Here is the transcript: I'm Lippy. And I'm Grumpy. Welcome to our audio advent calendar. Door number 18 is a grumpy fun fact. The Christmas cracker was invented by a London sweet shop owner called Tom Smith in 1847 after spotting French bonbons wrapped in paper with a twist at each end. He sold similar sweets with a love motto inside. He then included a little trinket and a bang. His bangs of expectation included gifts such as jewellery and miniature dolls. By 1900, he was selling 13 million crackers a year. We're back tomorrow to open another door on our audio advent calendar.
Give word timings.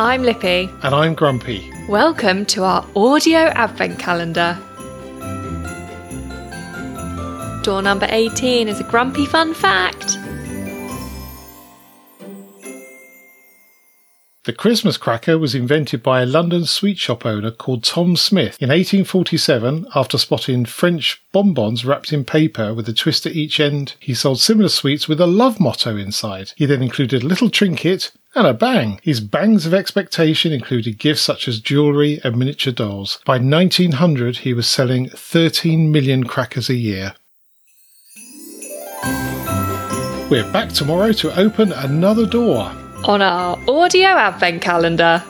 I'm 0.00 0.22
Lippy. 0.22 0.70
And 0.84 0.94
I'm 0.94 1.16
Grumpy. 1.16 1.72
Welcome 1.88 2.46
to 2.46 2.62
our 2.62 2.86
audio 2.94 3.38
advent 3.38 3.98
calendar. 3.98 4.56
Door 7.64 7.82
number 7.82 8.06
18 8.08 8.68
is 8.68 8.78
a 8.78 8.84
grumpy 8.84 9.26
fun 9.26 9.54
fact. 9.54 10.16
The 14.44 14.52
Christmas 14.52 14.96
cracker 14.96 15.36
was 15.36 15.56
invented 15.56 16.00
by 16.04 16.22
a 16.22 16.26
London 16.26 16.64
sweet 16.64 16.98
shop 16.98 17.26
owner 17.26 17.50
called 17.50 17.82
Tom 17.82 18.14
Smith 18.14 18.56
in 18.60 18.68
1847 18.68 19.88
after 19.96 20.16
spotting 20.16 20.64
French 20.64 21.20
bonbons 21.32 21.84
wrapped 21.84 22.12
in 22.12 22.24
paper 22.24 22.72
with 22.72 22.88
a 22.88 22.92
twist 22.92 23.26
at 23.26 23.34
each 23.34 23.58
end. 23.58 23.94
He 23.98 24.14
sold 24.14 24.38
similar 24.38 24.68
sweets 24.68 25.08
with 25.08 25.20
a 25.20 25.26
love 25.26 25.58
motto 25.58 25.96
inside. 25.96 26.52
He 26.54 26.66
then 26.66 26.84
included 26.84 27.24
a 27.24 27.26
little 27.26 27.50
trinket 27.50 28.12
and 28.38 28.46
a 28.46 28.54
bang. 28.54 29.00
His 29.02 29.20
bangs 29.20 29.66
of 29.66 29.74
expectation 29.74 30.52
included 30.52 30.98
gifts 30.98 31.22
such 31.22 31.48
as 31.48 31.60
jewellery 31.60 32.20
and 32.22 32.36
miniature 32.36 32.72
dolls. 32.72 33.18
By 33.24 33.38
1900, 33.38 34.38
he 34.38 34.54
was 34.54 34.68
selling 34.68 35.08
13 35.08 35.90
million 35.90 36.24
crackers 36.24 36.70
a 36.70 36.74
year. 36.74 37.14
We're 40.30 40.50
back 40.52 40.68
tomorrow 40.68 41.12
to 41.12 41.36
open 41.38 41.72
another 41.72 42.26
door 42.26 42.70
on 43.04 43.22
our 43.22 43.58
audio 43.68 44.08
advent 44.08 44.62
calendar. 44.62 45.22